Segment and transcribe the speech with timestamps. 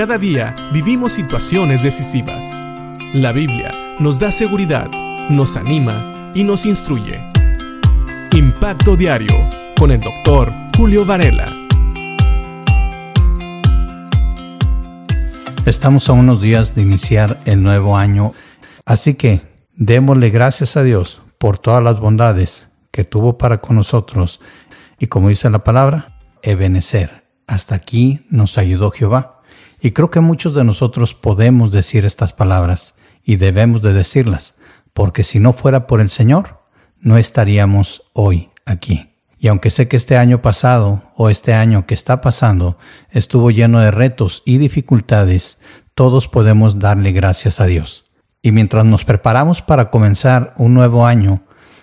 [0.00, 2.46] Cada día vivimos situaciones decisivas.
[3.12, 4.88] La Biblia nos da seguridad,
[5.28, 7.22] nos anima y nos instruye.
[8.32, 9.36] Impacto Diario
[9.78, 11.54] con el doctor Julio Varela.
[15.66, 18.32] Estamos a unos días de iniciar el nuevo año,
[18.86, 19.42] así que
[19.76, 24.40] démosle gracias a Dios por todas las bondades que tuvo para con nosotros
[24.98, 27.26] y como dice la palabra, Ebenecer.
[27.46, 29.39] Hasta aquí nos ayudó Jehová.
[29.80, 34.54] Y creo que muchos de nosotros podemos decir estas palabras y debemos de decirlas,
[34.92, 36.60] porque si no fuera por el Señor,
[37.00, 39.10] no estaríamos hoy aquí.
[39.38, 42.76] Y aunque sé que este año pasado o este año que está pasando
[43.10, 45.60] estuvo lleno de retos y dificultades,
[45.94, 48.04] todos podemos darle gracias a Dios.
[48.42, 51.42] Y mientras nos preparamos para comenzar un nuevo año,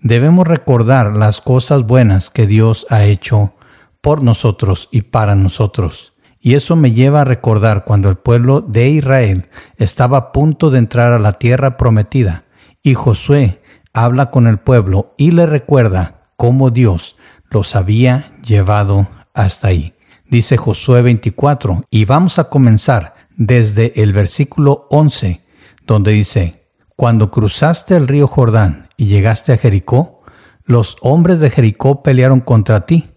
[0.00, 3.54] debemos recordar las cosas buenas que Dios ha hecho
[4.02, 6.12] por nosotros y para nosotros.
[6.48, 10.78] Y eso me lleva a recordar cuando el pueblo de Israel estaba a punto de
[10.78, 12.44] entrar a la tierra prometida
[12.82, 13.60] y Josué
[13.92, 17.16] habla con el pueblo y le recuerda cómo Dios
[17.50, 19.92] los había llevado hasta ahí.
[20.24, 25.42] Dice Josué 24 y vamos a comenzar desde el versículo 11
[25.86, 26.64] donde dice,
[26.96, 30.22] Cuando cruzaste el río Jordán y llegaste a Jericó,
[30.64, 33.10] los hombres de Jericó pelearon contra ti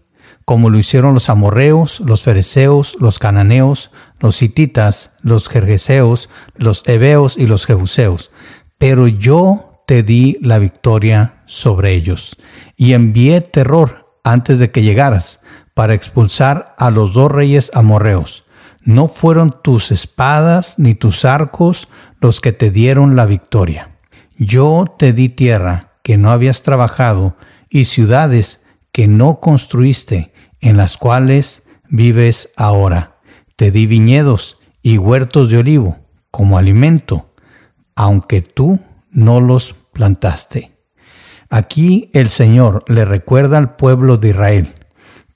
[0.44, 3.90] como lo hicieron los amorreos, los fereceos, los cananeos,
[4.20, 8.30] los hititas, los jerjeseos, los heveos y los jebuseos.
[8.78, 12.36] Pero yo te di la victoria sobre ellos
[12.76, 15.40] y envié terror antes de que llegaras
[15.74, 18.44] para expulsar a los dos reyes amorreos.
[18.84, 21.88] No fueron tus espadas ni tus arcos
[22.20, 23.90] los que te dieron la victoria.
[24.36, 27.36] Yo te di tierra que no habías trabajado
[27.70, 28.61] y ciudades
[28.92, 33.18] que no construiste en las cuales vives ahora.
[33.56, 35.98] Te di viñedos y huertos de olivo
[36.30, 37.32] como alimento,
[37.94, 40.72] aunque tú no los plantaste.
[41.50, 44.74] Aquí el Señor le recuerda al pueblo de Israel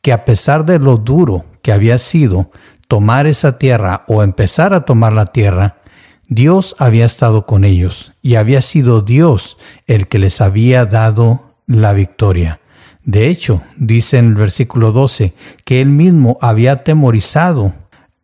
[0.01, 2.51] que a pesar de lo duro que había sido
[2.89, 5.79] tomar esa tierra o empezar a tomar la tierra,
[6.29, 11.93] Dios había estado con ellos y había sido Dios el que les había dado la
[11.93, 12.61] victoria.
[13.07, 15.33] De hecho, dice en el versículo 12
[15.65, 17.73] que él mismo había atemorizado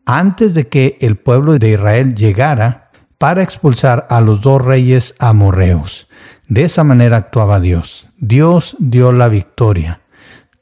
[0.05, 6.09] antes de que el pueblo de Israel llegara para expulsar a los dos reyes amorreos.
[6.49, 8.09] De esa manera actuaba Dios.
[8.19, 10.01] Dios dio la victoria.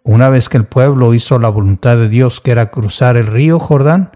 [0.02, 3.58] Una vez que el pueblo hizo la voluntad de Dios, que era cruzar el río
[3.58, 4.10] Jordán,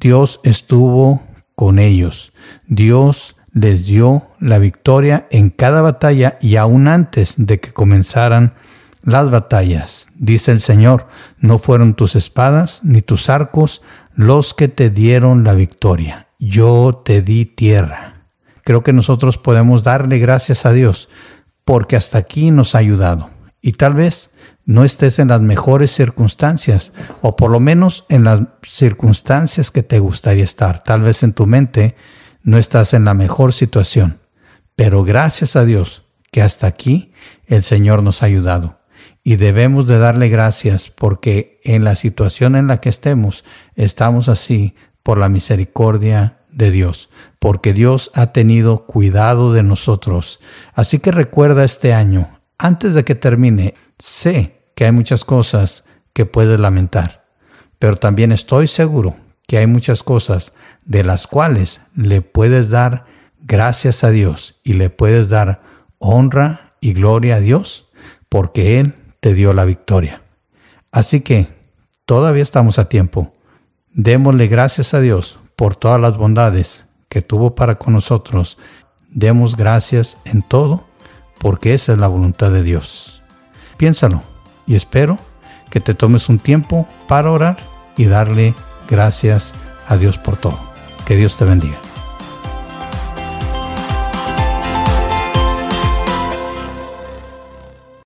[0.00, 1.22] Dios estuvo
[1.54, 2.32] con ellos.
[2.66, 8.54] Dios les dio la victoria en cada batalla y aún antes de que comenzaran
[9.02, 10.08] las batallas.
[10.16, 11.06] Dice el Señor,
[11.38, 13.82] no fueron tus espadas ni tus arcos
[14.14, 16.28] los que te dieron la victoria.
[16.38, 18.26] Yo te di tierra.
[18.64, 21.08] Creo que nosotros podemos darle gracias a Dios
[21.64, 23.30] porque hasta aquí nos ha ayudado.
[23.62, 24.30] Y tal vez
[24.64, 29.98] no estés en las mejores circunstancias o por lo menos en las circunstancias que te
[29.98, 30.82] gustaría estar.
[30.82, 31.96] Tal vez en tu mente
[32.42, 34.20] no estás en la mejor situación.
[34.76, 37.12] Pero gracias a Dios que hasta aquí
[37.46, 38.79] el Señor nos ha ayudado
[39.22, 43.44] y debemos de darle gracias porque en la situación en la que estemos
[43.76, 50.40] estamos así por la misericordia de Dios, porque Dios ha tenido cuidado de nosotros.
[50.74, 56.26] Así que recuerda este año, antes de que termine, sé que hay muchas cosas que
[56.26, 57.26] puedes lamentar,
[57.78, 59.16] pero también estoy seguro
[59.46, 60.54] que hay muchas cosas
[60.84, 63.06] de las cuales le puedes dar
[63.40, 65.62] gracias a Dios y le puedes dar
[65.98, 67.88] honra y gloria a Dios,
[68.28, 70.22] porque Él te dio la victoria.
[70.90, 71.48] Así que
[72.04, 73.32] todavía estamos a tiempo.
[73.92, 78.58] Démosle gracias a Dios por todas las bondades que tuvo para con nosotros.
[79.10, 80.84] Demos gracias en todo,
[81.38, 83.20] porque esa es la voluntad de Dios.
[83.76, 84.22] Piénsalo
[84.66, 85.18] y espero
[85.70, 87.58] que te tomes un tiempo para orar
[87.96, 88.54] y darle
[88.88, 89.54] gracias
[89.86, 90.58] a Dios por todo.
[91.04, 91.89] Que Dios te bendiga.